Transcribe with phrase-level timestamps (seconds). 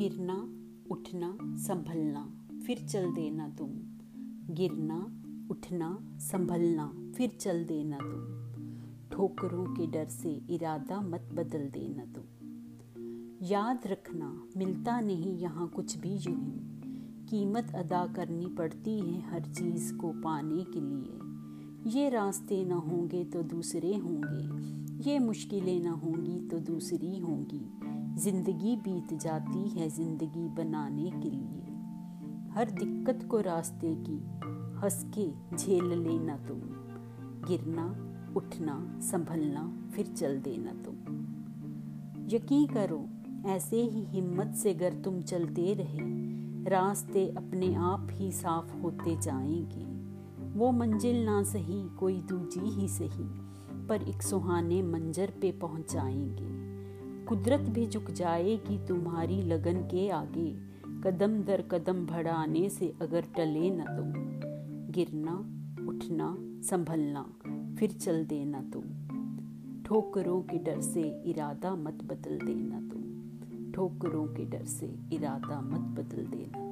[0.00, 3.68] उठना, संभलना, फिर चल देना तुम।
[4.54, 8.40] गिरना, उठना, संभलना, फिर चल देना तुम।
[9.10, 12.24] ठोकरों के डर से इरादा मत बदल देना तुम।
[13.46, 16.70] याद रखना, मिलता नहीं यहाँ कुछ भी यूँ।
[17.30, 21.20] कीमत अदा करनी पड़ती है हर चीज़ को पाने के लिए।
[22.00, 28.76] ये रास्ते न होंगे तो दूसरे होंगे, ये मुश्किलें न होंगी तो दूसरी होंगी। ज़िंदगी
[28.76, 31.72] बीत जाती है ज़िंदगी बनाने के लिए।
[32.52, 34.16] हर दिक्कत को रास्ते की
[34.78, 36.60] हंस के झेल लेना तुम।
[37.48, 37.84] गिरना,
[38.36, 40.94] उठना, संभलना, फिर चल देना तुम।
[42.28, 43.08] यकीन करो,
[43.46, 45.98] ऐसे ही हिम्मत से अगर तुम चलते रहे,
[46.70, 49.84] रास्ते अपने आप ही साफ़ होते जाएँगे।
[50.58, 53.28] वो मंजिल ना सही, कोई दूजी ही सही,
[53.86, 56.59] पर एक सुहाने मंजर पे पहुंचाएँगे।
[57.30, 60.58] कुदरत भी झुक जाएगी तुम्हारी लगन के आगे।
[61.04, 64.12] कदम दर कदम बढ़ाने से अगर टले न तुम,
[64.92, 65.36] गिरना,
[65.88, 67.22] उठना, संभलना,
[67.78, 68.82] फिर चल देना तुम।
[69.82, 73.02] ठोकरों के डर से इरादा मत बदल देना तुम।
[73.72, 76.70] ठोकरों के डर से इरादा मत बदल देना